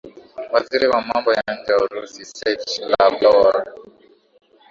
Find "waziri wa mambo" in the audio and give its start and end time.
0.53-1.29